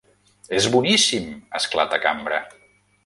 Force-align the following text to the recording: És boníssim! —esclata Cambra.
És 0.59 0.67
boníssim! 0.75 1.27
—esclata 1.59 2.01
Cambra. 2.07 2.41